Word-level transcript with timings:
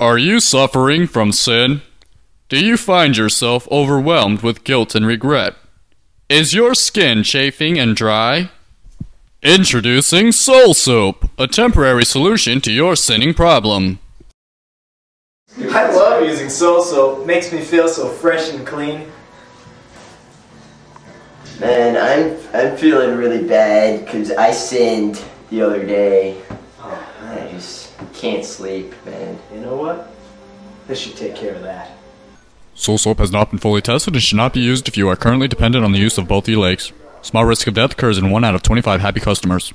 Are 0.00 0.16
you 0.16 0.38
suffering 0.38 1.08
from 1.08 1.32
sin? 1.32 1.82
Do 2.48 2.64
you 2.64 2.76
find 2.76 3.16
yourself 3.16 3.66
overwhelmed 3.68 4.42
with 4.42 4.62
guilt 4.62 4.94
and 4.94 5.04
regret? 5.04 5.56
Is 6.28 6.54
your 6.54 6.76
skin 6.76 7.24
chafing 7.24 7.80
and 7.80 7.96
dry? 7.96 8.52
Introducing 9.42 10.30
Soul 10.30 10.74
Soap, 10.74 11.28
a 11.36 11.48
temporary 11.48 12.04
solution 12.04 12.60
to 12.60 12.70
your 12.70 12.94
sinning 12.94 13.34
problem. 13.34 13.98
I 15.58 15.90
love 15.90 16.22
using 16.22 16.48
Soul 16.48 16.80
Soap. 16.84 17.26
Makes 17.26 17.52
me 17.52 17.60
feel 17.60 17.88
so 17.88 18.08
fresh 18.08 18.50
and 18.52 18.64
clean. 18.64 19.10
Man, 21.58 21.96
I'm 21.96 22.38
I'm 22.54 22.76
feeling 22.76 23.16
really 23.16 23.42
bad 23.48 24.04
because 24.04 24.30
I 24.30 24.52
sinned 24.52 25.20
the 25.50 25.60
other 25.62 25.84
day. 25.84 26.40
Oh. 26.78 27.14
I 27.22 27.48
just 27.50 27.98
can't 28.18 28.44
sleep, 28.44 28.92
man. 29.06 29.38
You 29.54 29.60
know 29.60 29.76
what? 29.76 30.12
This 30.88 30.98
should 30.98 31.16
take 31.16 31.36
care 31.36 31.54
of 31.54 31.62
that. 31.62 31.92
Soul 32.74 32.98
Soap 32.98 33.18
has 33.18 33.30
not 33.30 33.50
been 33.50 33.58
fully 33.58 33.80
tested 33.80 34.14
and 34.14 34.22
should 34.22 34.36
not 34.36 34.52
be 34.52 34.60
used 34.60 34.88
if 34.88 34.96
you 34.96 35.08
are 35.08 35.16
currently 35.16 35.48
dependent 35.48 35.84
on 35.84 35.92
the 35.92 35.98
use 35.98 36.18
of 36.18 36.26
both 36.28 36.44
the 36.44 36.56
legs. 36.56 36.92
Small 37.22 37.44
risk 37.44 37.66
of 37.66 37.74
death 37.74 37.92
occurs 37.92 38.18
in 38.18 38.30
1 38.30 38.44
out 38.44 38.54
of 38.54 38.62
25 38.62 39.00
happy 39.00 39.20
customers. 39.20 39.72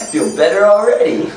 I 0.00 0.06
feel 0.06 0.36
better 0.36 0.66
already. 0.66 1.30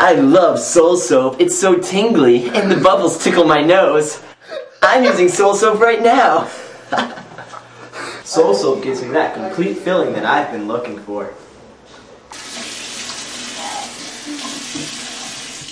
I 0.00 0.12
love 0.12 0.60
Soul 0.60 0.96
Soap. 0.96 1.40
It's 1.40 1.58
so 1.58 1.76
tingly, 1.76 2.48
and 2.50 2.70
the 2.70 2.76
bubbles 2.76 3.22
tickle 3.22 3.44
my 3.44 3.62
nose. 3.62 4.22
I'm 4.80 5.02
using 5.02 5.28
Soul 5.28 5.56
Soap 5.56 5.80
right 5.80 6.00
now. 6.00 6.48
Soul 8.22 8.54
Soap 8.54 8.84
gives 8.84 9.02
me 9.02 9.08
that 9.08 9.34
complete 9.34 9.78
feeling 9.78 10.12
that 10.12 10.24
I've 10.24 10.52
been 10.52 10.68
looking 10.68 11.00
for. 11.00 11.34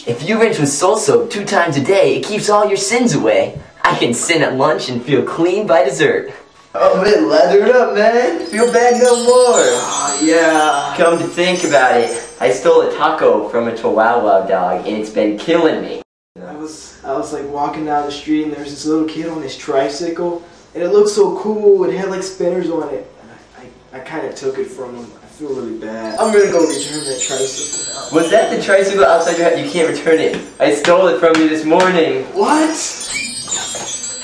If 0.08 0.24
you 0.28 0.40
rinse 0.40 0.58
with 0.58 0.70
Soul 0.70 0.96
Soap 0.96 1.30
two 1.30 1.44
times 1.44 1.76
a 1.76 1.84
day, 1.84 2.16
it 2.16 2.24
keeps 2.24 2.50
all 2.50 2.66
your 2.66 2.76
sins 2.76 3.14
away. 3.14 3.60
I 3.84 3.96
can 3.96 4.12
sin 4.12 4.42
at 4.42 4.56
lunch 4.56 4.88
and 4.88 5.00
feel 5.00 5.22
clean 5.22 5.68
by 5.68 5.84
dessert. 5.84 6.32
Oh, 6.78 7.02
it 7.04 7.22
lathered 7.22 7.70
up, 7.74 7.94
man. 7.94 8.44
Feel 8.46 8.70
bad 8.72 9.00
no 9.00 9.24
more. 9.24 9.32
Oh, 9.32 10.20
yeah. 10.22 10.94
Come 10.96 11.18
to 11.18 11.26
think 11.26 11.64
about 11.64 11.98
it, 12.00 12.22
I 12.40 12.50
stole 12.50 12.82
a 12.82 12.94
taco 12.96 13.48
from 13.48 13.68
a 13.68 13.76
Chihuahua 13.76 14.46
dog, 14.46 14.86
and 14.86 14.96
it's 14.96 15.10
been 15.10 15.38
killing 15.38 15.80
me. 15.82 16.02
I 16.44 16.54
was 16.54 17.02
I 17.02 17.12
was 17.12 17.32
like 17.32 17.48
walking 17.48 17.86
down 17.86 18.04
the 18.04 18.12
street 18.12 18.44
and 18.44 18.52
there 18.52 18.60
was 18.60 18.70
this 18.70 18.84
little 18.84 19.08
kid 19.08 19.28
on 19.28 19.40
his 19.40 19.56
tricycle 19.56 20.44
and 20.74 20.82
it 20.82 20.90
looked 20.90 21.08
so 21.08 21.38
cool. 21.38 21.84
It 21.84 21.96
had 21.96 22.10
like 22.10 22.22
spinners 22.22 22.68
on 22.68 22.92
it. 22.92 23.10
I, 23.56 23.62
I, 23.96 23.98
I 23.98 24.00
kind 24.00 24.26
of 24.26 24.34
took 24.34 24.58
it 24.58 24.66
from 24.66 24.96
him. 24.96 25.04
I 25.22 25.26
feel 25.26 25.48
really 25.54 25.78
bad. 25.78 26.18
I'm 26.18 26.32
gonna 26.32 26.50
go 26.50 26.60
return 26.60 27.04
that 27.04 27.20
tricycle 27.20 27.94
now. 27.94 28.20
Was 28.20 28.30
that 28.30 28.54
the 28.54 28.62
tricycle 28.62 29.04
outside 29.04 29.38
your 29.38 29.48
house? 29.48 29.58
You 29.58 29.70
can't 29.70 29.88
return 29.88 30.18
it. 30.18 30.36
I 30.60 30.74
stole 30.74 31.08
it 31.08 31.20
from 31.20 31.40
you 31.40 31.48
this 31.48 31.64
morning. 31.64 32.24
What? 32.34 32.76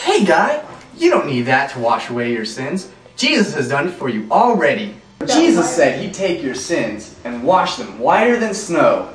Hey 0.03 0.25
guy, 0.25 0.63
you 0.97 1.11
don't 1.11 1.27
need 1.27 1.43
that 1.43 1.71
to 1.73 1.79
wash 1.79 2.11
away 2.11 2.33
your 2.33 2.45
sins. 2.45 2.91
Jesus 3.17 3.55
has 3.55 3.69
done 3.69 3.89
it 3.89 3.93
for 3.93 4.09
you 4.09 4.27
already. 4.31 4.97
Jesus 5.27 5.75
said 5.75 6.01
he'd 6.01 6.15
take 6.15 6.43
your 6.43 6.55
sins 6.55 7.17
and 7.25 7.45
wash 7.45 7.77
them 7.77 7.99
whiter 7.99 8.39
than 8.39 8.55
snow. 8.55 9.13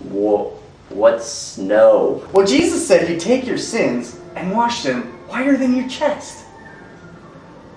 Whoa, 0.00 0.58
what's 0.88 1.26
snow? 1.26 2.26
Well, 2.32 2.46
Jesus 2.46 2.86
said 2.86 3.08
he'd 3.08 3.20
take 3.20 3.46
your 3.46 3.58
sins 3.58 4.18
and 4.36 4.52
wash 4.52 4.82
them 4.82 5.02
whiter 5.28 5.56
than 5.56 5.76
your 5.76 5.88
chest. 5.88 6.44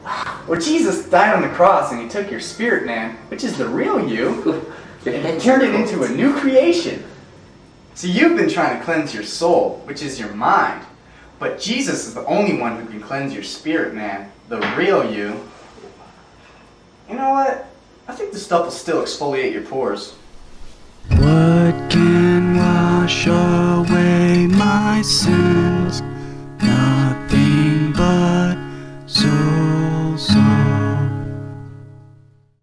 Well, 0.46 0.60
Jesus 0.60 1.08
died 1.08 1.34
on 1.34 1.42
the 1.42 1.48
cross 1.48 1.94
and 1.94 2.02
he 2.02 2.10
took 2.10 2.30
your 2.30 2.42
spirit 2.42 2.86
man, 2.86 3.16
which 3.30 3.46
is 3.46 3.58
the 3.58 3.66
real 3.66 4.06
you, 4.06 4.70
and 5.06 5.26
he 5.26 5.40
turned 5.40 5.64
it 5.64 5.74
into 5.74 6.04
a 6.04 6.10
new 6.10 6.38
creation. 6.38 7.02
So 7.96 8.08
you've 8.08 8.36
been 8.36 8.50
trying 8.50 8.78
to 8.78 8.84
cleanse 8.84 9.14
your 9.14 9.24
soul, 9.24 9.82
which 9.86 10.02
is 10.02 10.20
your 10.20 10.34
mind. 10.34 10.86
But 11.44 11.60
Jesus 11.60 12.08
is 12.08 12.14
the 12.14 12.26
only 12.26 12.58
one 12.58 12.80
who 12.80 12.86
can 12.86 13.02
cleanse 13.02 13.34
your 13.34 13.44
spirit 13.44 13.94
man, 13.94 14.32
the 14.48 14.62
real 14.78 15.04
you. 15.04 15.38
You 17.10 17.16
know 17.16 17.32
what? 17.32 17.70
I 18.08 18.14
think 18.14 18.32
the 18.32 18.40
stuff 18.40 18.64
will 18.64 18.72
still 18.72 19.04
exfoliate 19.04 19.52
your 19.52 19.64
pores. 19.64 20.14
What 21.10 21.92
can 21.92 22.56